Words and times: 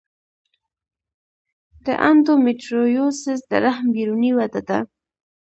د 1.85 1.87
انډومیټریوسس 2.09 3.39
د 3.49 3.51
رحم 3.65 3.87
بیروني 3.95 4.31
وده 4.37 4.61
ده. 4.69 4.79